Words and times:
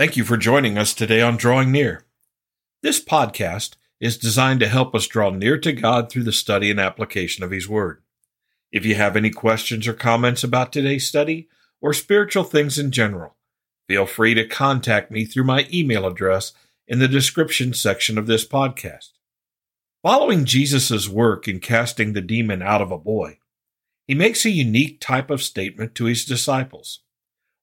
Thank 0.00 0.16
you 0.16 0.24
for 0.24 0.38
joining 0.38 0.78
us 0.78 0.94
today 0.94 1.20
on 1.20 1.36
Drawing 1.36 1.70
Near. 1.70 2.06
This 2.82 3.04
podcast 3.04 3.74
is 4.00 4.16
designed 4.16 4.60
to 4.60 4.66
help 4.66 4.94
us 4.94 5.06
draw 5.06 5.28
near 5.28 5.58
to 5.58 5.74
God 5.74 6.08
through 6.08 6.22
the 6.22 6.32
study 6.32 6.70
and 6.70 6.80
application 6.80 7.44
of 7.44 7.50
His 7.50 7.68
Word. 7.68 8.00
If 8.72 8.86
you 8.86 8.94
have 8.94 9.14
any 9.14 9.28
questions 9.28 9.86
or 9.86 9.92
comments 9.92 10.42
about 10.42 10.72
today's 10.72 11.06
study 11.06 11.50
or 11.82 11.92
spiritual 11.92 12.44
things 12.44 12.78
in 12.78 12.92
general, 12.92 13.36
feel 13.88 14.06
free 14.06 14.32
to 14.32 14.48
contact 14.48 15.10
me 15.10 15.26
through 15.26 15.44
my 15.44 15.68
email 15.70 16.06
address 16.06 16.54
in 16.88 16.98
the 16.98 17.06
description 17.06 17.74
section 17.74 18.16
of 18.16 18.26
this 18.26 18.48
podcast. 18.48 19.10
Following 20.02 20.46
Jesus' 20.46 21.10
work 21.10 21.46
in 21.46 21.60
casting 21.60 22.14
the 22.14 22.22
demon 22.22 22.62
out 22.62 22.80
of 22.80 22.90
a 22.90 22.96
boy, 22.96 23.38
he 24.08 24.14
makes 24.14 24.46
a 24.46 24.50
unique 24.50 24.98
type 24.98 25.28
of 25.28 25.42
statement 25.42 25.94
to 25.96 26.06
his 26.06 26.24
disciples, 26.24 27.00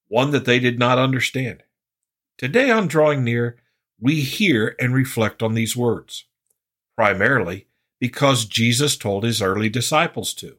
one 0.07 0.29
that 0.29 0.45
they 0.45 0.59
did 0.59 0.77
not 0.77 0.99
understand. 0.99 1.63
Today 2.37 2.69
on 2.69 2.87
Drawing 2.87 3.23
Near, 3.23 3.57
we 3.99 4.21
hear 4.21 4.75
and 4.79 4.93
reflect 4.93 5.41
on 5.41 5.55
these 5.55 5.75
words, 5.75 6.25
primarily 6.95 7.65
because 7.99 8.45
Jesus 8.45 8.95
told 8.95 9.23
his 9.23 9.41
early 9.41 9.69
disciples 9.69 10.35
to. 10.35 10.57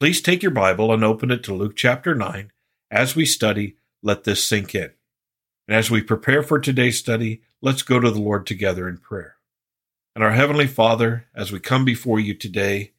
Please 0.00 0.20
take 0.20 0.42
your 0.42 0.50
Bible 0.50 0.92
and 0.92 1.04
open 1.04 1.30
it 1.30 1.44
to 1.44 1.54
Luke 1.54 1.76
chapter 1.76 2.12
9. 2.16 2.50
As 2.90 3.14
we 3.14 3.24
study, 3.24 3.76
let 4.02 4.24
this 4.24 4.42
sink 4.42 4.74
in. 4.74 4.90
And 5.68 5.76
as 5.76 5.92
we 5.92 6.02
prepare 6.02 6.42
for 6.42 6.58
today's 6.58 6.98
study, 6.98 7.40
let's 7.62 7.82
go 7.82 8.00
to 8.00 8.10
the 8.10 8.20
Lord 8.20 8.44
together 8.44 8.88
in 8.88 8.98
prayer. 8.98 9.36
And 10.16 10.24
our 10.24 10.32
Heavenly 10.32 10.66
Father, 10.66 11.26
as 11.36 11.52
we 11.52 11.60
come 11.60 11.84
before 11.84 12.18
you 12.18 12.34
today, 12.34 12.94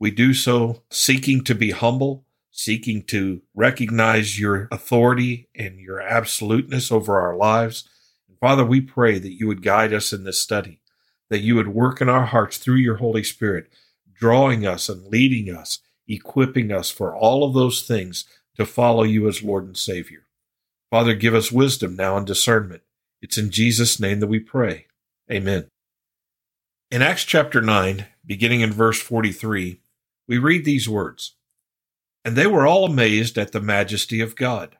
we 0.00 0.10
do 0.10 0.34
so 0.34 0.82
seeking 0.90 1.44
to 1.44 1.54
be 1.54 1.70
humble 1.70 2.24
seeking 2.52 3.02
to 3.02 3.40
recognize 3.54 4.38
your 4.38 4.68
authority 4.70 5.48
and 5.56 5.80
your 5.80 6.00
absoluteness 6.00 6.92
over 6.92 7.18
our 7.18 7.34
lives. 7.34 7.88
And 8.28 8.38
Father, 8.38 8.64
we 8.64 8.80
pray 8.80 9.18
that 9.18 9.32
you 9.32 9.48
would 9.48 9.62
guide 9.62 9.92
us 9.92 10.12
in 10.12 10.24
this 10.24 10.40
study, 10.40 10.80
that 11.30 11.40
you 11.40 11.56
would 11.56 11.68
work 11.68 12.00
in 12.00 12.10
our 12.10 12.26
hearts 12.26 12.58
through 12.58 12.76
your 12.76 12.96
Holy 12.96 13.24
Spirit, 13.24 13.72
drawing 14.14 14.66
us 14.66 14.88
and 14.90 15.06
leading 15.06 15.52
us, 15.52 15.80
equipping 16.06 16.70
us 16.70 16.90
for 16.90 17.16
all 17.16 17.42
of 17.42 17.54
those 17.54 17.82
things 17.82 18.26
to 18.56 18.66
follow 18.66 19.02
you 19.02 19.26
as 19.26 19.42
Lord 19.42 19.64
and 19.64 19.76
Savior. 19.76 20.26
Father, 20.90 21.14
give 21.14 21.34
us 21.34 21.50
wisdom 21.50 21.96
now 21.96 22.18
and 22.18 22.26
discernment. 22.26 22.82
It's 23.22 23.38
in 23.38 23.50
Jesus' 23.50 23.98
name 23.98 24.20
that 24.20 24.26
we 24.26 24.40
pray. 24.40 24.86
Amen. 25.30 25.68
In 26.90 27.00
Acts 27.00 27.24
chapter 27.24 27.62
9, 27.62 28.04
beginning 28.26 28.60
in 28.60 28.72
verse 28.72 29.00
43, 29.00 29.80
we 30.28 30.36
read 30.36 30.66
these 30.66 30.86
words 30.86 31.34
and 32.24 32.36
they 32.36 32.46
were 32.46 32.66
all 32.66 32.84
amazed 32.84 33.36
at 33.36 33.52
the 33.52 33.60
majesty 33.60 34.20
of 34.20 34.36
God. 34.36 34.76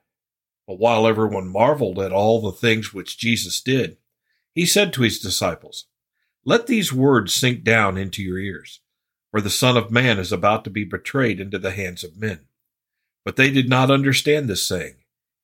But 0.66 0.78
while 0.78 1.06
everyone 1.06 1.48
marveled 1.48 1.98
at 1.98 2.12
all 2.12 2.40
the 2.40 2.52
things 2.52 2.94
which 2.94 3.18
Jesus 3.18 3.60
did, 3.60 3.96
he 4.54 4.66
said 4.66 4.92
to 4.92 5.02
his 5.02 5.18
disciples, 5.18 5.86
Let 6.44 6.66
these 6.66 6.92
words 6.92 7.34
sink 7.34 7.64
down 7.64 7.96
into 7.96 8.22
your 8.22 8.38
ears, 8.38 8.80
for 9.30 9.40
the 9.40 9.50
Son 9.50 9.76
of 9.76 9.90
Man 9.90 10.18
is 10.18 10.30
about 10.30 10.64
to 10.64 10.70
be 10.70 10.84
betrayed 10.84 11.40
into 11.40 11.58
the 11.58 11.72
hands 11.72 12.04
of 12.04 12.16
men. 12.16 12.40
But 13.24 13.36
they 13.36 13.50
did 13.50 13.68
not 13.68 13.90
understand 13.90 14.48
this 14.48 14.62
saying, 14.62 14.96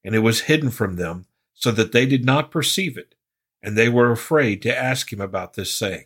and 0.05 0.15
it 0.15 0.21
was 0.21 0.43
hidden 0.43 0.71
from 0.71 0.97
them, 0.97 1.27
so 1.55 1.73
that 1.73 1.93
they 1.93 2.07
did 2.07 2.25
not 2.25 2.51
perceive 2.51 2.97
it, 2.97 3.15
and 3.63 3.77
they 3.77 3.89
were 3.89 4.13
afraid 4.13 4.63
to 4.63 4.77
ask 4.77 5.13
him 5.13 5.21
about 5.21 5.55
this 5.55 5.73
saying. 5.73 6.05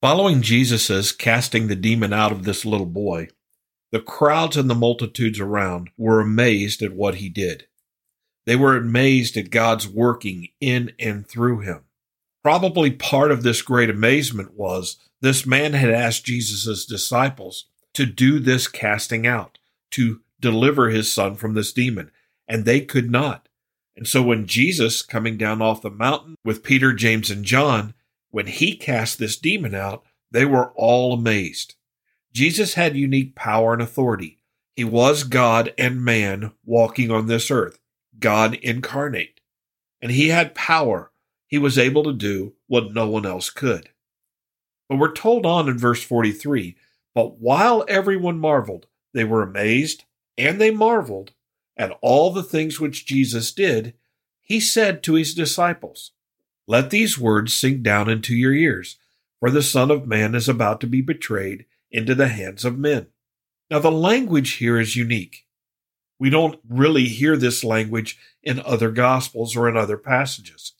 Following 0.00 0.42
Jesus' 0.42 1.10
casting 1.10 1.66
the 1.66 1.74
demon 1.74 2.12
out 2.12 2.30
of 2.30 2.44
this 2.44 2.64
little 2.64 2.86
boy, 2.86 3.28
the 3.96 4.02
crowds 4.02 4.58
and 4.58 4.68
the 4.68 4.74
multitudes 4.74 5.40
around 5.40 5.88
were 5.96 6.20
amazed 6.20 6.82
at 6.82 6.92
what 6.92 7.14
he 7.14 7.30
did. 7.30 7.66
They 8.44 8.54
were 8.54 8.76
amazed 8.76 9.38
at 9.38 9.48
God's 9.48 9.88
working 9.88 10.48
in 10.60 10.92
and 10.98 11.26
through 11.26 11.60
him. 11.60 11.84
Probably 12.42 12.90
part 12.90 13.30
of 13.30 13.42
this 13.42 13.62
great 13.62 13.88
amazement 13.88 14.52
was 14.52 14.98
this 15.22 15.46
man 15.46 15.72
had 15.72 15.88
asked 15.88 16.26
Jesus' 16.26 16.84
disciples 16.84 17.68
to 17.94 18.04
do 18.04 18.38
this 18.38 18.68
casting 18.68 19.26
out, 19.26 19.56
to 19.92 20.20
deliver 20.40 20.90
his 20.90 21.10
son 21.10 21.34
from 21.34 21.54
this 21.54 21.72
demon, 21.72 22.10
and 22.46 22.66
they 22.66 22.82
could 22.82 23.10
not. 23.10 23.48
And 23.96 24.06
so 24.06 24.20
when 24.20 24.46
Jesus, 24.46 25.00
coming 25.00 25.38
down 25.38 25.62
off 25.62 25.80
the 25.80 25.88
mountain 25.88 26.36
with 26.44 26.62
Peter, 26.62 26.92
James, 26.92 27.30
and 27.30 27.46
John, 27.46 27.94
when 28.28 28.46
he 28.46 28.76
cast 28.76 29.18
this 29.18 29.38
demon 29.38 29.74
out, 29.74 30.04
they 30.30 30.44
were 30.44 30.72
all 30.72 31.14
amazed. 31.14 31.76
Jesus 32.36 32.74
had 32.74 32.98
unique 32.98 33.34
power 33.34 33.72
and 33.72 33.80
authority. 33.80 34.38
He 34.74 34.84
was 34.84 35.24
God 35.24 35.72
and 35.78 36.04
man 36.04 36.52
walking 36.66 37.10
on 37.10 37.28
this 37.28 37.50
earth, 37.50 37.78
God 38.18 38.56
incarnate. 38.56 39.40
And 40.02 40.12
he 40.12 40.28
had 40.28 40.54
power. 40.54 41.10
He 41.46 41.56
was 41.56 41.78
able 41.78 42.04
to 42.04 42.12
do 42.12 42.52
what 42.66 42.92
no 42.92 43.08
one 43.08 43.24
else 43.24 43.48
could. 43.48 43.88
But 44.86 44.98
we're 44.98 45.14
told 45.14 45.46
on 45.46 45.66
in 45.66 45.78
verse 45.78 46.02
43 46.02 46.76
But 47.14 47.40
while 47.40 47.86
everyone 47.88 48.38
marveled, 48.38 48.86
they 49.14 49.24
were 49.24 49.42
amazed, 49.42 50.04
and 50.36 50.60
they 50.60 50.70
marveled 50.70 51.32
at 51.74 51.96
all 52.02 52.30
the 52.30 52.42
things 52.42 52.78
which 52.78 53.06
Jesus 53.06 53.50
did. 53.50 53.94
He 54.42 54.60
said 54.60 55.02
to 55.04 55.14
his 55.14 55.32
disciples, 55.32 56.10
Let 56.66 56.90
these 56.90 57.18
words 57.18 57.54
sink 57.54 57.80
down 57.80 58.10
into 58.10 58.36
your 58.36 58.52
ears, 58.52 58.98
for 59.40 59.50
the 59.50 59.62
Son 59.62 59.90
of 59.90 60.06
Man 60.06 60.34
is 60.34 60.50
about 60.50 60.82
to 60.82 60.86
be 60.86 61.00
betrayed 61.00 61.64
into 61.90 62.14
the 62.14 62.28
hands 62.28 62.64
of 62.64 62.78
men. 62.78 63.08
Now, 63.70 63.78
the 63.78 63.90
language 63.90 64.54
here 64.54 64.78
is 64.78 64.96
unique. 64.96 65.46
We 66.18 66.30
don't 66.30 66.60
really 66.68 67.06
hear 67.06 67.36
this 67.36 67.64
language 67.64 68.18
in 68.42 68.60
other 68.60 68.90
gospels 68.90 69.56
or 69.56 69.68
in 69.68 69.76
other 69.76 69.98
passages. 69.98 70.72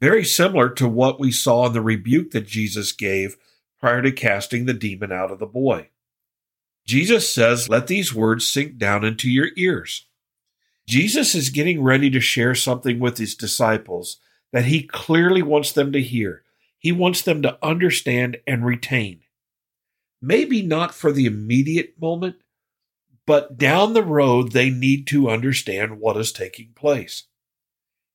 Very 0.00 0.24
similar 0.24 0.70
to 0.70 0.88
what 0.88 1.20
we 1.20 1.30
saw 1.30 1.66
in 1.66 1.72
the 1.72 1.80
rebuke 1.80 2.32
that 2.32 2.46
Jesus 2.46 2.92
gave 2.92 3.36
prior 3.78 4.02
to 4.02 4.12
casting 4.12 4.66
the 4.66 4.74
demon 4.74 5.12
out 5.12 5.30
of 5.30 5.38
the 5.38 5.46
boy. 5.46 5.90
Jesus 6.86 7.32
says, 7.32 7.68
Let 7.68 7.86
these 7.86 8.14
words 8.14 8.46
sink 8.46 8.78
down 8.78 9.04
into 9.04 9.30
your 9.30 9.48
ears. 9.56 10.06
Jesus 10.88 11.34
is 11.34 11.50
getting 11.50 11.82
ready 11.82 12.10
to 12.10 12.20
share 12.20 12.54
something 12.54 13.00
with 13.00 13.18
his 13.18 13.34
disciples 13.34 14.18
that 14.52 14.66
he 14.66 14.82
clearly 14.82 15.42
wants 15.42 15.72
them 15.72 15.92
to 15.92 16.00
hear. 16.00 16.42
He 16.78 16.92
wants 16.92 17.22
them 17.22 17.42
to 17.42 17.58
understand 17.62 18.38
and 18.46 18.64
retain 18.64 19.20
maybe 20.20 20.62
not 20.62 20.94
for 20.94 21.12
the 21.12 21.26
immediate 21.26 22.00
moment, 22.00 22.36
but 23.26 23.58
down 23.58 23.92
the 23.92 24.04
road, 24.04 24.52
they 24.52 24.70
need 24.70 25.06
to 25.08 25.28
understand 25.28 25.98
what 25.98 26.16
is 26.16 26.32
taking 26.32 26.72
place. 26.74 27.24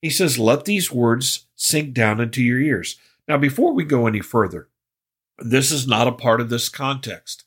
He 0.01 0.09
says, 0.09 0.39
Let 0.39 0.65
these 0.65 0.91
words 0.91 1.47
sink 1.55 1.93
down 1.93 2.19
into 2.19 2.41
your 2.41 2.59
ears. 2.59 2.97
Now, 3.27 3.37
before 3.37 3.73
we 3.73 3.83
go 3.83 4.07
any 4.07 4.21
further, 4.21 4.69
this 5.37 5.71
is 5.71 5.87
not 5.87 6.07
a 6.07 6.13
part 6.13 6.41
of 6.41 6.49
this 6.49 6.69
context. 6.69 7.45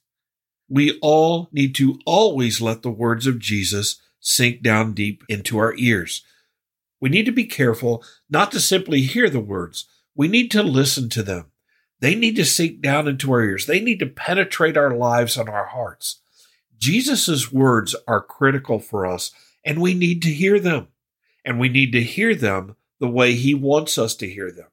We 0.68 0.98
all 1.02 1.48
need 1.52 1.74
to 1.76 1.98
always 2.06 2.60
let 2.60 2.82
the 2.82 2.90
words 2.90 3.26
of 3.26 3.38
Jesus 3.38 4.00
sink 4.20 4.62
down 4.62 4.94
deep 4.94 5.22
into 5.28 5.58
our 5.58 5.74
ears. 5.76 6.22
We 7.00 7.08
need 7.10 7.26
to 7.26 7.32
be 7.32 7.44
careful 7.44 8.02
not 8.30 8.50
to 8.52 8.60
simply 8.60 9.02
hear 9.02 9.28
the 9.28 9.40
words, 9.40 9.86
we 10.14 10.28
need 10.28 10.50
to 10.52 10.62
listen 10.62 11.08
to 11.10 11.22
them. 11.22 11.50
They 12.04 12.14
need 12.14 12.36
to 12.36 12.44
sink 12.44 12.82
down 12.82 13.08
into 13.08 13.32
our 13.32 13.40
ears. 13.40 13.64
They 13.64 13.80
need 13.80 13.98
to 14.00 14.06
penetrate 14.06 14.76
our 14.76 14.94
lives 14.94 15.38
and 15.38 15.48
our 15.48 15.68
hearts. 15.68 16.20
Jesus' 16.76 17.50
words 17.50 17.96
are 18.06 18.20
critical 18.20 18.78
for 18.78 19.06
us, 19.06 19.32
and 19.64 19.80
we 19.80 19.94
need 19.94 20.20
to 20.20 20.28
hear 20.28 20.60
them. 20.60 20.88
And 21.46 21.58
we 21.58 21.70
need 21.70 21.92
to 21.92 22.02
hear 22.02 22.34
them 22.34 22.76
the 23.00 23.08
way 23.08 23.32
he 23.32 23.54
wants 23.54 23.96
us 23.96 24.14
to 24.16 24.28
hear 24.28 24.52
them. 24.52 24.66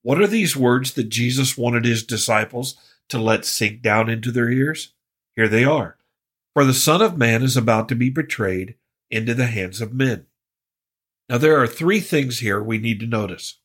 What 0.00 0.18
are 0.18 0.26
these 0.26 0.56
words 0.56 0.94
that 0.94 1.10
Jesus 1.10 1.58
wanted 1.58 1.84
his 1.84 2.04
disciples 2.04 2.74
to 3.10 3.18
let 3.18 3.44
sink 3.44 3.82
down 3.82 4.08
into 4.08 4.32
their 4.32 4.48
ears? 4.48 4.94
Here 5.36 5.46
they 5.46 5.64
are. 5.64 5.98
For 6.54 6.64
the 6.64 6.72
Son 6.72 7.02
of 7.02 7.18
Man 7.18 7.42
is 7.42 7.58
about 7.58 7.86
to 7.90 7.94
be 7.94 8.08
betrayed 8.08 8.76
into 9.10 9.34
the 9.34 9.48
hands 9.48 9.82
of 9.82 9.92
men. 9.92 10.24
Now, 11.28 11.36
there 11.36 11.60
are 11.60 11.66
three 11.66 12.00
things 12.00 12.38
here 12.38 12.62
we 12.62 12.78
need 12.78 12.98
to 13.00 13.06
notice. 13.06 13.59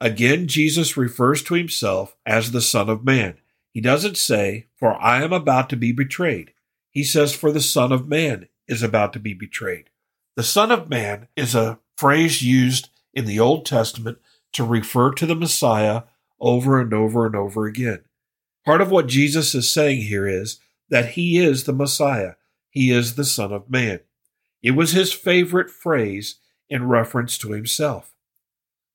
Again, 0.00 0.46
Jesus 0.46 0.96
refers 0.96 1.42
to 1.44 1.54
himself 1.54 2.16
as 2.24 2.52
the 2.52 2.60
Son 2.60 2.88
of 2.88 3.04
Man. 3.04 3.38
He 3.72 3.80
doesn't 3.80 4.16
say, 4.16 4.66
For 4.78 4.94
I 4.94 5.22
am 5.22 5.32
about 5.32 5.68
to 5.70 5.76
be 5.76 5.92
betrayed. 5.92 6.52
He 6.90 7.02
says, 7.02 7.34
For 7.34 7.50
the 7.50 7.60
Son 7.60 7.92
of 7.92 8.08
Man 8.08 8.48
is 8.68 8.82
about 8.82 9.12
to 9.14 9.18
be 9.18 9.34
betrayed. 9.34 9.90
The 10.36 10.42
Son 10.44 10.70
of 10.70 10.88
Man 10.88 11.28
is 11.36 11.54
a 11.54 11.80
phrase 11.96 12.42
used 12.42 12.90
in 13.12 13.24
the 13.24 13.40
Old 13.40 13.66
Testament 13.66 14.18
to 14.52 14.64
refer 14.64 15.12
to 15.12 15.26
the 15.26 15.34
Messiah 15.34 16.02
over 16.40 16.80
and 16.80 16.94
over 16.94 17.26
and 17.26 17.34
over 17.34 17.66
again. 17.66 18.04
Part 18.64 18.80
of 18.80 18.90
what 18.90 19.08
Jesus 19.08 19.54
is 19.54 19.70
saying 19.70 20.02
here 20.02 20.26
is 20.26 20.60
that 20.90 21.10
he 21.10 21.38
is 21.38 21.64
the 21.64 21.72
Messiah. 21.72 22.34
He 22.70 22.90
is 22.90 23.16
the 23.16 23.24
Son 23.24 23.52
of 23.52 23.68
Man. 23.68 24.00
It 24.62 24.72
was 24.72 24.92
his 24.92 25.12
favorite 25.12 25.70
phrase 25.70 26.36
in 26.68 26.88
reference 26.88 27.38
to 27.38 27.52
himself. 27.52 28.14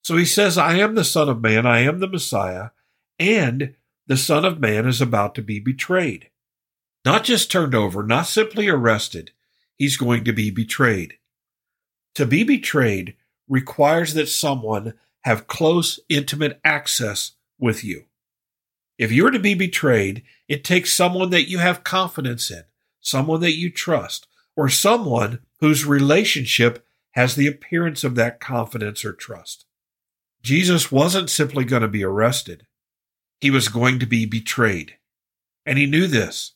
So 0.04 0.18
he 0.18 0.26
says, 0.26 0.58
I 0.58 0.76
am 0.76 0.96
the 0.96 1.06
Son 1.06 1.30
of 1.30 1.42
Man, 1.42 1.66
I 1.66 1.80
am 1.80 2.00
the 2.00 2.08
Messiah, 2.08 2.70
and 3.18 3.76
the 4.06 4.18
Son 4.18 4.44
of 4.44 4.60
Man 4.60 4.86
is 4.86 5.00
about 5.00 5.34
to 5.36 5.42
be 5.42 5.60
betrayed. 5.60 6.30
Not 7.06 7.24
just 7.24 7.50
turned 7.50 7.74
over, 7.74 8.04
not 8.04 8.28
simply 8.28 8.68
arrested, 8.68 9.32
he's 9.78 9.96
going 9.96 10.26
to 10.26 10.34
be 10.34 10.52
betrayed. 10.52 11.16
To 12.16 12.26
be 12.26 12.44
betrayed 12.44 13.16
requires 13.48 14.14
that 14.14 14.28
someone 14.28 14.94
have 15.22 15.48
close, 15.48 16.00
intimate 16.10 16.60
access 16.66 17.32
with 17.58 17.84
you. 17.84 18.04
If 18.98 19.12
you 19.12 19.26
are 19.26 19.32
to 19.32 19.40
be 19.40 19.54
betrayed, 19.54 20.24
it 20.50 20.66
takes 20.66 20.94
someone 20.94 21.30
that 21.30 21.50
you 21.50 21.60
have 21.60 21.86
confidence 21.86 22.52
in, 22.52 22.64
someone 23.00 23.40
that 23.40 23.56
you 23.56 23.72
trust, 23.72 24.28
or 24.56 24.68
someone 24.68 25.40
whose 25.62 25.86
relationship 25.86 26.86
has 27.12 27.36
the 27.36 27.48
appearance 27.48 28.04
of 28.04 28.16
that 28.16 28.42
confidence 28.42 29.06
or 29.06 29.14
trust. 29.14 29.66
Jesus 30.44 30.92
wasn't 30.92 31.30
simply 31.30 31.64
going 31.64 31.82
to 31.82 31.88
be 31.88 32.04
arrested. 32.04 32.68
He 33.40 33.50
was 33.50 33.70
going 33.70 34.00
to 34.00 34.06
be 34.06 34.26
betrayed. 34.26 34.98
And 35.66 35.78
he 35.78 35.86
knew 35.86 36.08
this. 36.08 36.54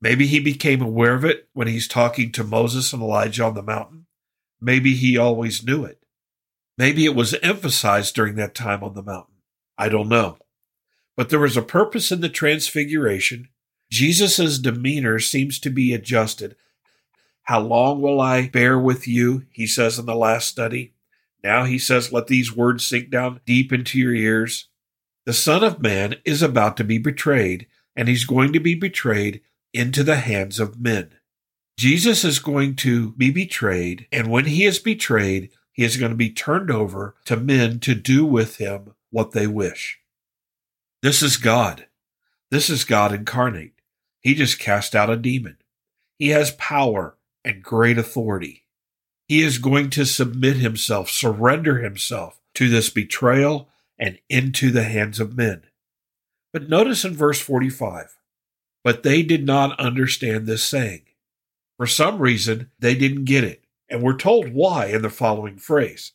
Maybe 0.00 0.26
he 0.26 0.40
became 0.40 0.82
aware 0.82 1.14
of 1.14 1.24
it 1.24 1.48
when 1.52 1.68
he's 1.68 1.88
talking 1.88 2.32
to 2.32 2.44
Moses 2.44 2.92
and 2.92 3.02
Elijah 3.02 3.44
on 3.44 3.54
the 3.54 3.62
mountain. 3.62 4.06
Maybe 4.60 4.94
he 4.94 5.16
always 5.16 5.64
knew 5.64 5.84
it. 5.84 5.98
Maybe 6.76 7.04
it 7.04 7.14
was 7.14 7.34
emphasized 7.42 8.14
during 8.14 8.36
that 8.36 8.54
time 8.54 8.82
on 8.82 8.94
the 8.94 9.02
mountain. 9.02 9.36
I 9.76 9.88
don't 9.88 10.08
know. 10.08 10.38
But 11.16 11.28
there 11.28 11.38
was 11.38 11.56
a 11.56 11.62
purpose 11.62 12.10
in 12.10 12.20
the 12.20 12.28
transfiguration. 12.28 13.48
Jesus' 13.90 14.58
demeanor 14.58 15.18
seems 15.18 15.58
to 15.60 15.70
be 15.70 15.92
adjusted. 15.94 16.56
How 17.44 17.60
long 17.60 18.00
will 18.00 18.20
I 18.20 18.48
bear 18.48 18.78
with 18.78 19.06
you? 19.06 19.44
He 19.50 19.66
says 19.66 19.98
in 19.98 20.06
the 20.06 20.16
last 20.16 20.48
study. 20.48 20.93
Now 21.44 21.64
he 21.64 21.78
says, 21.78 22.10
let 22.10 22.26
these 22.26 22.56
words 22.56 22.86
sink 22.86 23.10
down 23.10 23.40
deep 23.44 23.70
into 23.70 23.98
your 23.98 24.14
ears. 24.14 24.68
The 25.26 25.34
Son 25.34 25.62
of 25.62 25.82
Man 25.82 26.16
is 26.24 26.42
about 26.42 26.76
to 26.78 26.84
be 26.84 26.96
betrayed, 26.96 27.66
and 27.94 28.08
he's 28.08 28.24
going 28.24 28.54
to 28.54 28.60
be 28.60 28.74
betrayed 28.74 29.42
into 29.74 30.02
the 30.02 30.16
hands 30.16 30.58
of 30.58 30.80
men. 30.80 31.10
Jesus 31.78 32.24
is 32.24 32.38
going 32.38 32.76
to 32.76 33.12
be 33.12 33.30
betrayed, 33.30 34.06
and 34.10 34.28
when 34.28 34.46
he 34.46 34.64
is 34.64 34.78
betrayed, 34.78 35.50
he 35.70 35.84
is 35.84 35.98
going 35.98 36.12
to 36.12 36.16
be 36.16 36.30
turned 36.30 36.70
over 36.70 37.14
to 37.26 37.36
men 37.36 37.78
to 37.80 37.94
do 37.94 38.24
with 38.24 38.56
him 38.56 38.94
what 39.10 39.32
they 39.32 39.46
wish. 39.46 39.98
This 41.02 41.22
is 41.22 41.36
God. 41.36 41.86
This 42.50 42.70
is 42.70 42.84
God 42.84 43.12
incarnate. 43.12 43.72
He 44.20 44.34
just 44.34 44.58
cast 44.58 44.94
out 44.94 45.10
a 45.10 45.16
demon. 45.16 45.58
He 46.18 46.28
has 46.28 46.52
power 46.52 47.18
and 47.44 47.62
great 47.62 47.98
authority. 47.98 48.63
He 49.26 49.42
is 49.42 49.58
going 49.58 49.90
to 49.90 50.04
submit 50.04 50.56
himself, 50.56 51.08
surrender 51.10 51.78
himself 51.78 52.40
to 52.54 52.68
this 52.68 52.90
betrayal 52.90 53.68
and 53.98 54.18
into 54.28 54.70
the 54.70 54.84
hands 54.84 55.20
of 55.20 55.36
men. 55.36 55.62
But 56.52 56.68
notice 56.68 57.04
in 57.04 57.14
verse 57.14 57.40
45 57.40 58.16
But 58.82 59.02
they 59.02 59.22
did 59.22 59.46
not 59.46 59.78
understand 59.80 60.46
this 60.46 60.64
saying. 60.64 61.02
For 61.76 61.86
some 61.86 62.20
reason, 62.20 62.70
they 62.78 62.94
didn't 62.94 63.24
get 63.24 63.44
it, 63.44 63.64
and 63.88 64.02
we're 64.02 64.16
told 64.16 64.52
why 64.52 64.86
in 64.86 65.02
the 65.02 65.10
following 65.10 65.56
phrase. 65.56 66.12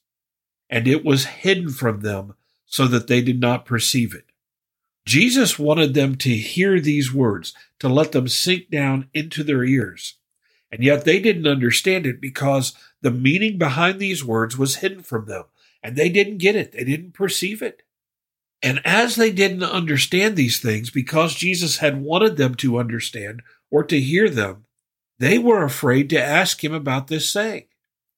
And 0.69 0.87
it 0.87 1.03
was 1.03 1.25
hidden 1.25 1.69
from 1.69 2.01
them 2.01 2.35
so 2.65 2.85
that 2.87 3.07
they 3.07 3.21
did 3.21 3.39
not 3.39 3.65
perceive 3.65 4.13
it. 4.13 4.25
Jesus 5.05 5.57
wanted 5.57 5.95
them 5.95 6.15
to 6.17 6.29
hear 6.29 6.79
these 6.79 7.11
words, 7.11 7.53
to 7.79 7.89
let 7.89 8.11
them 8.11 8.27
sink 8.27 8.69
down 8.69 9.09
into 9.13 9.43
their 9.43 9.63
ears. 9.63 10.18
And 10.71 10.83
yet 10.83 11.05
they 11.05 11.19
didn't 11.19 11.47
understand 11.47 12.05
it 12.05 12.21
because 12.21 12.73
the 13.01 13.11
meaning 13.11 13.57
behind 13.57 13.99
these 13.99 14.23
words 14.23 14.57
was 14.57 14.77
hidden 14.77 15.01
from 15.01 15.25
them, 15.25 15.45
and 15.81 15.95
they 15.95 16.09
didn't 16.09 16.37
get 16.37 16.55
it. 16.55 16.73
They 16.73 16.83
didn't 16.83 17.13
perceive 17.13 17.61
it. 17.61 17.81
And 18.61 18.81
as 18.85 19.15
they 19.15 19.31
didn't 19.31 19.63
understand 19.63 20.35
these 20.35 20.59
things, 20.59 20.89
because 20.89 21.33
Jesus 21.33 21.77
had 21.77 22.01
wanted 22.01 22.37
them 22.37 22.55
to 22.55 22.77
understand 22.77 23.41
or 23.71 23.83
to 23.85 23.99
hear 23.99 24.29
them, 24.29 24.65
they 25.17 25.37
were 25.37 25.63
afraid 25.63 26.09
to 26.09 26.21
ask 26.21 26.63
him 26.63 26.73
about 26.73 27.07
this 27.07 27.29
saying. 27.29 27.65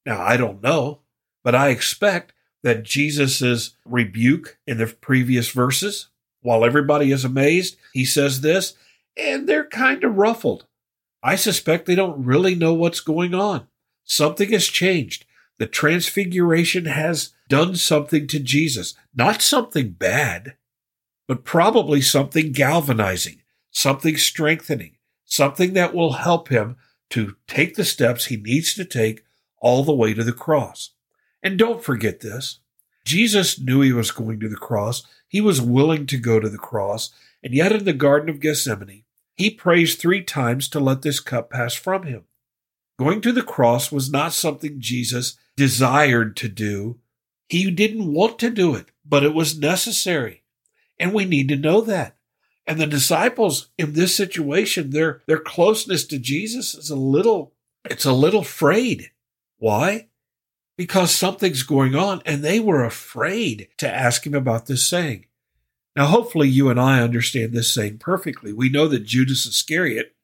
Now, 0.04 0.20
I 0.20 0.36
don't 0.36 0.62
know, 0.62 1.00
but 1.44 1.54
I 1.54 1.68
expect 1.68 2.32
that 2.62 2.84
Jesus' 2.84 3.76
rebuke 3.84 4.58
in 4.66 4.78
the 4.78 4.86
previous 4.86 5.50
verses 5.50 6.08
while 6.42 6.64
everybody 6.64 7.12
is 7.12 7.24
amazed, 7.24 7.76
he 7.92 8.04
says 8.04 8.40
this, 8.40 8.74
and 9.16 9.48
they're 9.48 9.64
kind 9.64 10.02
of 10.04 10.16
ruffled. 10.16 10.66
I 11.22 11.36
suspect 11.36 11.86
they 11.86 11.94
don't 11.94 12.24
really 12.24 12.54
know 12.54 12.74
what's 12.74 13.00
going 13.00 13.34
on. 13.34 13.68
Something 14.04 14.50
has 14.50 14.66
changed. 14.66 15.24
The 15.58 15.66
transfiguration 15.66 16.86
has 16.86 17.32
done 17.48 17.76
something 17.76 18.26
to 18.28 18.40
Jesus. 18.40 18.94
Not 19.14 19.42
something 19.42 19.90
bad, 19.90 20.56
but 21.28 21.44
probably 21.44 22.00
something 22.00 22.52
galvanizing, 22.52 23.42
something 23.70 24.16
strengthening, 24.16 24.96
something 25.24 25.74
that 25.74 25.94
will 25.94 26.14
help 26.14 26.48
him 26.48 26.76
to 27.10 27.36
take 27.46 27.74
the 27.74 27.84
steps 27.84 28.26
he 28.26 28.36
needs 28.36 28.74
to 28.74 28.84
take 28.84 29.24
all 29.58 29.84
the 29.84 29.94
way 29.94 30.14
to 30.14 30.24
the 30.24 30.32
cross. 30.32 30.90
And 31.42 31.58
don't 31.58 31.84
forget 31.84 32.20
this 32.20 32.60
Jesus 33.04 33.60
knew 33.60 33.80
he 33.80 33.92
was 33.92 34.10
going 34.10 34.40
to 34.40 34.48
the 34.48 34.56
cross. 34.56 35.02
He 35.28 35.40
was 35.40 35.60
willing 35.60 36.06
to 36.06 36.16
go 36.16 36.40
to 36.40 36.48
the 36.48 36.58
cross. 36.58 37.10
And 37.42 37.54
yet 37.54 37.72
in 37.72 37.84
the 37.84 37.92
Garden 37.92 38.28
of 38.28 38.40
Gethsemane, 38.40 39.04
he 39.42 39.50
prays 39.50 39.96
three 39.96 40.22
times 40.22 40.68
to 40.68 40.80
let 40.80 41.02
this 41.02 41.18
cup 41.20 41.50
pass 41.50 41.74
from 41.74 42.04
him. 42.04 42.24
Going 42.98 43.20
to 43.22 43.32
the 43.32 43.42
cross 43.42 43.90
was 43.90 44.10
not 44.10 44.32
something 44.32 44.80
Jesus 44.80 45.36
desired 45.56 46.36
to 46.36 46.48
do. 46.48 47.00
He 47.48 47.70
didn't 47.70 48.12
want 48.12 48.38
to 48.38 48.50
do 48.50 48.74
it, 48.74 48.90
but 49.04 49.24
it 49.24 49.34
was 49.34 49.58
necessary. 49.58 50.44
And 50.98 51.12
we 51.12 51.24
need 51.24 51.48
to 51.48 51.56
know 51.56 51.80
that. 51.80 52.16
And 52.66 52.80
the 52.80 52.86
disciples 52.86 53.70
in 53.76 53.94
this 53.94 54.14
situation, 54.14 54.90
their, 54.90 55.22
their 55.26 55.40
closeness 55.40 56.06
to 56.06 56.18
Jesus 56.18 56.74
is 56.74 56.90
a 56.90 56.96
little, 56.96 57.52
it's 57.90 58.04
a 58.04 58.12
little 58.12 58.44
frayed. 58.44 59.10
Why? 59.58 60.08
because 60.76 61.14
something's 61.14 61.62
going 61.62 61.94
on 61.94 62.22
and 62.24 62.42
they 62.42 62.58
were 62.58 62.84
afraid 62.84 63.68
to 63.78 63.88
ask 63.88 64.26
him 64.26 64.34
about 64.34 64.66
this 64.66 64.86
saying. 64.86 65.26
Now, 65.94 66.06
hopefully, 66.06 66.48
you 66.48 66.70
and 66.70 66.80
I 66.80 67.00
understand 67.00 67.52
this 67.52 67.72
saying 67.72 67.98
perfectly. 67.98 68.52
We 68.52 68.68
know 68.68 68.88
that 68.88 69.04
Judas 69.04 69.46
Iscariot, 69.46 70.14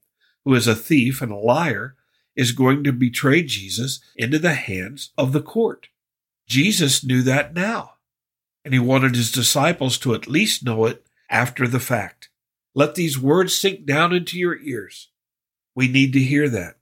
who 0.44 0.54
is 0.54 0.66
a 0.66 0.74
thief 0.74 1.20
and 1.20 1.30
a 1.30 1.36
liar, 1.36 1.94
is 2.34 2.52
going 2.52 2.84
to 2.84 2.92
betray 2.92 3.42
Jesus 3.42 4.00
into 4.16 4.38
the 4.38 4.54
hands 4.54 5.10
of 5.18 5.32
the 5.32 5.42
court. 5.42 5.88
Jesus 6.46 7.04
knew 7.04 7.20
that 7.22 7.52
now, 7.52 7.94
and 8.64 8.72
he 8.72 8.80
wanted 8.80 9.14
his 9.14 9.30
disciples 9.30 9.98
to 9.98 10.14
at 10.14 10.26
least 10.26 10.64
know 10.64 10.86
it 10.86 11.04
after 11.28 11.68
the 11.68 11.80
fact. 11.80 12.30
Let 12.74 12.94
these 12.94 13.18
words 13.18 13.56
sink 13.56 13.84
down 13.84 14.14
into 14.14 14.38
your 14.38 14.58
ears. 14.60 15.08
We 15.74 15.88
need 15.88 16.12
to 16.14 16.20
hear 16.20 16.48
that. 16.48 16.76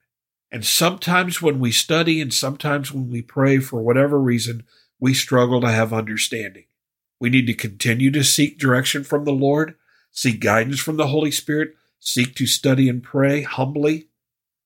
And 0.53 0.65
sometimes 0.65 1.43
when 1.43 1.59
we 1.59 1.73
study 1.73 2.21
and 2.21 2.33
sometimes 2.33 2.93
when 2.93 3.11
we 3.11 3.23
pray 3.23 3.59
for 3.59 3.83
whatever 3.83 4.21
reason, 4.21 4.65
we 5.01 5.13
struggle 5.13 5.61
to 5.63 5.71
have 5.71 5.93
understanding. 5.93 6.67
We 7.21 7.31
need 7.31 7.47
to 7.47 7.55
continue 7.55 8.11
to 8.13 8.25
seek 8.25 8.59
direction 8.59 9.05
from 9.05 9.25
the 9.25 9.33
Lord, 9.33 9.75
seek 10.11 10.41
guidance 10.41 10.81
from 10.81 10.97
the 10.97 11.09
Holy 11.09 11.31
Spirit, 11.31 11.75
seek 11.99 12.35
to 12.37 12.47
study 12.47 12.89
and 12.89 13.03
pray 13.03 13.43
humbly. 13.43 14.09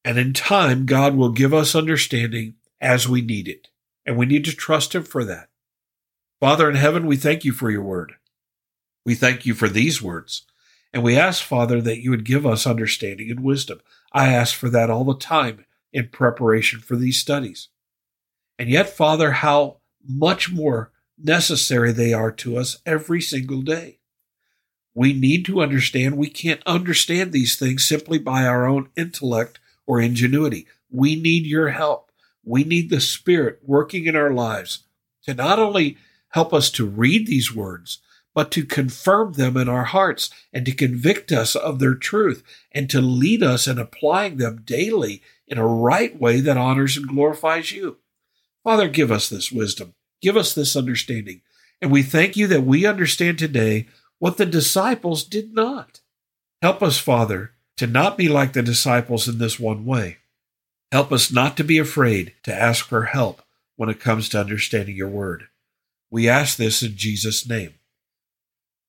And 0.04 0.18
in 0.18 0.32
time, 0.32 0.86
God 0.86 1.14
will 1.14 1.30
give 1.30 1.52
us 1.54 1.74
understanding 1.74 2.54
as 2.80 3.08
we 3.08 3.20
need 3.20 3.48
it. 3.48 3.68
And 4.06 4.16
we 4.16 4.26
need 4.26 4.44
to 4.46 4.56
trust 4.56 4.94
Him 4.94 5.04
for 5.04 5.24
that. 5.24 5.48
Father 6.40 6.68
in 6.68 6.76
heaven, 6.76 7.06
we 7.06 7.16
thank 7.16 7.44
you 7.44 7.52
for 7.52 7.70
your 7.70 7.82
word. 7.82 8.14
We 9.04 9.14
thank 9.14 9.44
you 9.44 9.54
for 9.54 9.68
these 9.68 10.02
words. 10.02 10.46
And 10.92 11.02
we 11.02 11.16
ask, 11.16 11.42
Father, 11.42 11.80
that 11.82 12.02
you 12.02 12.10
would 12.10 12.24
give 12.24 12.46
us 12.46 12.66
understanding 12.66 13.30
and 13.30 13.44
wisdom. 13.44 13.80
I 14.12 14.32
ask 14.32 14.54
for 14.54 14.68
that 14.70 14.90
all 14.90 15.04
the 15.04 15.16
time 15.16 15.64
in 15.92 16.08
preparation 16.08 16.80
for 16.80 16.96
these 16.96 17.18
studies. 17.18 17.68
And 18.58 18.68
yet, 18.68 18.88
Father, 18.88 19.32
how 19.32 19.78
much 20.06 20.50
more 20.50 20.92
necessary 21.24 21.92
they 21.92 22.12
are 22.12 22.32
to 22.32 22.56
us 22.56 22.78
every 22.84 23.20
single 23.20 23.62
day. 23.62 23.98
We 24.94 25.12
need 25.12 25.44
to 25.46 25.62
understand 25.62 26.16
we 26.16 26.30
can't 26.30 26.62
understand 26.66 27.32
these 27.32 27.56
things 27.56 27.88
simply 27.88 28.18
by 28.18 28.44
our 28.44 28.66
own 28.66 28.90
intellect 28.96 29.60
or 29.86 30.00
ingenuity. 30.00 30.66
We 30.90 31.14
need 31.14 31.46
your 31.46 31.70
help. 31.70 32.10
We 32.44 32.64
need 32.64 32.90
the 32.90 33.00
Spirit 33.00 33.60
working 33.62 34.06
in 34.06 34.16
our 34.16 34.30
lives 34.30 34.84
to 35.24 35.34
not 35.34 35.58
only 35.58 35.96
help 36.30 36.52
us 36.52 36.70
to 36.70 36.86
read 36.86 37.26
these 37.26 37.54
words, 37.54 38.00
but 38.34 38.50
to 38.52 38.64
confirm 38.64 39.32
them 39.32 39.56
in 39.56 39.68
our 39.68 39.84
hearts 39.84 40.30
and 40.52 40.64
to 40.64 40.72
convict 40.72 41.32
us 41.32 41.56
of 41.56 41.78
their 41.78 41.94
truth 41.94 42.42
and 42.72 42.88
to 42.90 43.00
lead 43.00 43.42
us 43.42 43.66
in 43.66 43.78
applying 43.78 44.36
them 44.36 44.62
daily 44.64 45.22
in 45.46 45.58
a 45.58 45.66
right 45.66 46.18
way 46.20 46.40
that 46.40 46.56
honors 46.56 46.96
and 46.96 47.08
glorifies 47.08 47.72
you. 47.72 47.98
Father, 48.62 48.88
give 48.88 49.10
us 49.10 49.28
this 49.28 49.50
wisdom. 49.50 49.94
Give 50.20 50.36
us 50.36 50.54
this 50.54 50.76
understanding. 50.76 51.42
And 51.80 51.90
we 51.90 52.02
thank 52.02 52.36
you 52.36 52.46
that 52.48 52.64
we 52.64 52.86
understand 52.86 53.38
today 53.38 53.88
what 54.18 54.36
the 54.36 54.46
disciples 54.46 55.24
did 55.24 55.54
not. 55.54 56.00
Help 56.60 56.82
us, 56.82 56.98
Father, 56.98 57.52
to 57.78 57.86
not 57.86 58.18
be 58.18 58.28
like 58.28 58.52
the 58.52 58.62
disciples 58.62 59.26
in 59.26 59.38
this 59.38 59.58
one 59.58 59.86
way. 59.86 60.18
Help 60.92 61.12
us 61.12 61.32
not 61.32 61.56
to 61.56 61.64
be 61.64 61.78
afraid 61.78 62.34
to 62.42 62.54
ask 62.54 62.84
for 62.84 63.04
help 63.04 63.42
when 63.76 63.88
it 63.88 64.00
comes 64.00 64.28
to 64.28 64.40
understanding 64.40 64.96
your 64.96 65.08
word. 65.08 65.44
We 66.10 66.28
ask 66.28 66.56
this 66.56 66.82
in 66.82 66.96
Jesus' 66.96 67.48
name. 67.48 67.74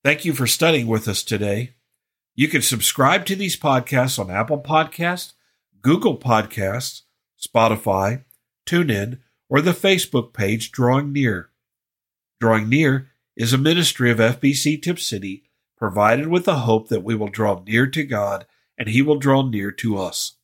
Thank 0.03 0.25
you 0.25 0.33
for 0.33 0.47
studying 0.47 0.87
with 0.87 1.07
us 1.07 1.23
today. 1.23 1.75
You 2.35 2.47
can 2.47 2.61
subscribe 2.61 3.25
to 3.27 3.35
these 3.35 3.57
podcasts 3.57 4.17
on 4.17 4.31
Apple 4.31 4.59
Podcasts, 4.59 5.33
Google 5.81 6.17
Podcasts, 6.17 7.03
Spotify, 7.39 8.23
TuneIn, 8.65 9.19
or 9.51 9.59
the 9.61 9.73
Facebook 9.73 10.33
page 10.33 10.71
Drawing 10.71 11.11
Near. 11.11 11.49
Drawing 12.39 12.69
Near 12.69 13.11
is 13.35 13.51
a 13.51 13.57
ministry 13.57 14.09
of 14.09 14.17
FBC 14.17 14.81
Tipp 14.81 14.97
City 14.97 15.43
provided 15.77 16.27
with 16.27 16.45
the 16.45 16.59
hope 16.59 16.87
that 16.87 17.03
we 17.03 17.15
will 17.15 17.27
draw 17.27 17.61
near 17.67 17.85
to 17.85 18.03
God 18.05 18.45
and 18.77 18.87
He 18.87 19.01
will 19.01 19.19
draw 19.19 19.41
near 19.41 19.69
to 19.71 19.97
us. 19.97 20.37